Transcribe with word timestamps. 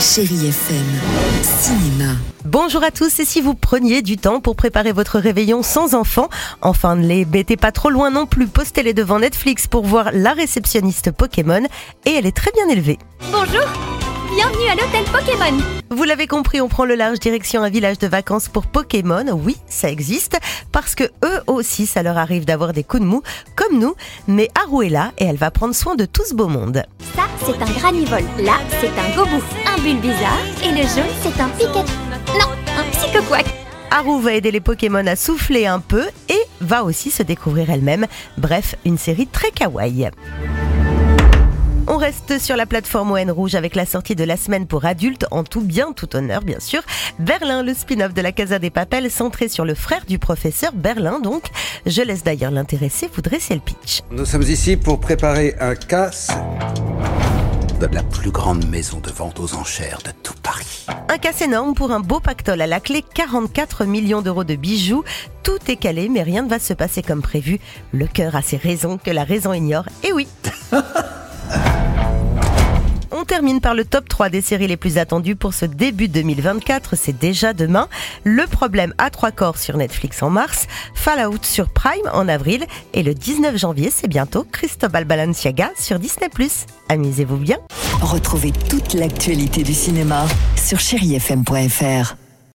Chérie 0.00 0.48
FM, 0.48 0.86
cinéma. 1.42 2.14
Bonjour 2.46 2.82
à 2.82 2.90
tous 2.90 3.20
et 3.20 3.26
si 3.26 3.42
vous 3.42 3.52
preniez 3.54 4.00
du 4.00 4.16
temps 4.16 4.40
pour 4.40 4.56
préparer 4.56 4.92
votre 4.92 5.18
réveillon 5.18 5.62
sans 5.62 5.94
enfants, 5.94 6.30
enfin 6.62 6.96
ne 6.96 7.06
les 7.06 7.26
mettez 7.26 7.58
pas 7.58 7.70
trop 7.70 7.90
loin 7.90 8.10
non 8.10 8.24
plus, 8.24 8.46
postez-les 8.46 8.94
devant 8.94 9.18
Netflix 9.18 9.66
pour 9.66 9.84
voir 9.84 10.08
la 10.14 10.32
réceptionniste 10.32 11.10
Pokémon 11.10 11.64
et 12.06 12.12
elle 12.12 12.24
est 12.24 12.34
très 12.34 12.50
bien 12.52 12.66
élevée. 12.70 12.98
Bonjour, 13.30 13.60
bienvenue 14.34 14.68
à 14.70 14.74
l'hôtel 14.74 15.04
Pokémon. 15.12 15.62
Vous 15.90 16.04
l'avez 16.04 16.26
compris, 16.26 16.62
on 16.62 16.68
prend 16.68 16.86
le 16.86 16.94
large 16.94 17.18
direction 17.18 17.62
un 17.62 17.68
village 17.68 17.98
de 17.98 18.06
vacances 18.06 18.48
pour 18.48 18.66
Pokémon. 18.68 19.26
Oui, 19.32 19.58
ça 19.68 19.90
existe 19.90 20.38
parce 20.72 20.94
que 20.94 21.04
eux 21.24 21.42
aussi 21.46 21.84
ça 21.84 22.02
leur 22.02 22.16
arrive 22.16 22.46
d'avoir 22.46 22.72
des 22.72 22.84
coups 22.84 23.02
de 23.02 23.06
mou 23.06 23.22
comme 23.54 23.78
nous, 23.78 23.94
mais 24.28 24.48
Haru 24.54 24.86
est 24.86 24.90
là 24.90 25.12
et 25.18 25.24
elle 25.24 25.36
va 25.36 25.50
prendre 25.50 25.74
soin 25.74 25.94
de 25.94 26.06
tout 26.06 26.24
ce 26.24 26.34
beau 26.34 26.48
monde. 26.48 26.84
C'est 27.44 27.62
un 27.62 27.70
granivole. 27.78 28.24
Là, 28.38 28.58
c'est 28.80 28.88
un 28.88 29.16
gobou. 29.16 29.42
Un 29.66 29.80
bulbizarre. 29.80 30.38
Et 30.62 30.70
le 30.70 30.82
jaune, 30.82 31.12
c'est 31.22 31.40
un 31.40 31.48
piquet. 31.48 31.84
Non, 32.38 32.46
un 32.78 32.90
psychoquack. 32.92 33.46
Haru 33.90 34.22
va 34.22 34.34
aider 34.34 34.50
les 34.50 34.60
Pokémon 34.60 35.06
à 35.06 35.16
souffler 35.16 35.66
un 35.66 35.80
peu 35.80 36.04
et 36.28 36.40
va 36.60 36.84
aussi 36.84 37.10
se 37.10 37.22
découvrir 37.22 37.70
elle-même. 37.70 38.06
Bref, 38.38 38.76
une 38.84 38.98
série 38.98 39.26
très 39.26 39.50
kawaii. 39.50 40.10
On 41.88 41.96
reste 41.96 42.38
sur 42.38 42.56
la 42.56 42.66
plateforme 42.66 43.10
ON 43.10 43.32
Rouge 43.32 43.56
avec 43.56 43.74
la 43.74 43.84
sortie 43.84 44.14
de 44.14 44.22
la 44.22 44.36
semaine 44.36 44.66
pour 44.66 44.84
adultes, 44.84 45.26
en 45.32 45.42
tout 45.42 45.60
bien, 45.60 45.92
tout 45.92 46.14
honneur 46.14 46.42
bien 46.42 46.60
sûr. 46.60 46.82
Berlin, 47.18 47.64
le 47.64 47.74
spin-off 47.74 48.14
de 48.14 48.20
la 48.20 48.30
Casa 48.30 48.60
des 48.60 48.70
Papels, 48.70 49.10
centré 49.10 49.48
sur 49.48 49.64
le 49.64 49.74
frère 49.74 50.04
du 50.06 50.20
professeur 50.20 50.72
Berlin 50.72 51.18
donc. 51.18 51.46
Je 51.86 52.02
laisse 52.02 52.22
d'ailleurs 52.22 52.52
l'intéressé 52.52 53.10
vous 53.12 53.22
dresser 53.22 53.54
le 53.54 53.60
pitch. 53.60 54.02
Nous 54.12 54.24
sommes 54.24 54.42
ici 54.42 54.76
pour 54.76 55.00
préparer 55.00 55.56
un 55.58 55.74
casse 55.74 56.28
de 57.88 57.94
la 57.94 58.02
plus 58.02 58.30
grande 58.30 58.66
maison 58.68 58.98
de 58.98 59.10
vente 59.10 59.40
aux 59.40 59.54
enchères 59.54 60.00
de 60.04 60.10
tout 60.22 60.34
Paris. 60.42 60.86
Un 61.08 61.16
casse 61.16 61.40
énorme 61.40 61.74
pour 61.74 61.92
un 61.92 62.00
beau 62.00 62.20
pactole 62.20 62.60
à 62.60 62.66
la 62.66 62.78
clé, 62.78 63.02
44 63.14 63.86
millions 63.86 64.20
d'euros 64.20 64.44
de 64.44 64.54
bijoux. 64.54 65.02
Tout 65.42 65.58
est 65.68 65.76
calé, 65.76 66.10
mais 66.10 66.22
rien 66.22 66.42
ne 66.42 66.48
va 66.48 66.58
se 66.58 66.74
passer 66.74 67.02
comme 67.02 67.22
prévu. 67.22 67.58
Le 67.92 68.06
cœur 68.06 68.36
a 68.36 68.42
ses 68.42 68.58
raisons 68.58 68.98
que 68.98 69.10
la 69.10 69.24
raison 69.24 69.54
ignore. 69.54 69.86
Et 70.04 70.12
oui 70.12 70.28
On 73.20 73.24
termine 73.24 73.60
par 73.60 73.74
le 73.74 73.84
top 73.84 74.08
3 74.08 74.30
des 74.30 74.40
séries 74.40 74.66
les 74.66 74.78
plus 74.78 74.96
attendues 74.96 75.36
pour 75.36 75.52
ce 75.52 75.66
début 75.66 76.08
2024, 76.08 76.96
c'est 76.96 77.18
déjà 77.18 77.52
demain. 77.52 77.86
Le 78.24 78.46
problème 78.46 78.94
à 78.96 79.10
trois 79.10 79.30
corps 79.30 79.58
sur 79.58 79.76
Netflix 79.76 80.22
en 80.22 80.30
mars, 80.30 80.66
Fallout 80.94 81.42
sur 81.42 81.68
Prime 81.68 82.08
en 82.14 82.28
avril 82.28 82.64
et 82.94 83.02
le 83.02 83.12
19 83.12 83.58
janvier, 83.58 83.90
c'est 83.94 84.08
bientôt 84.08 84.46
Cristobal 84.50 85.04
Balenciaga 85.04 85.70
sur 85.78 85.98
Disney+. 85.98 86.30
Amusez-vous 86.88 87.36
bien. 87.36 87.58
Retrouvez 88.00 88.52
toute 88.70 88.94
l'actualité 88.94 89.64
du 89.64 89.74
cinéma 89.74 90.24
sur 90.56 90.80
chérifm.fr. 90.80 92.16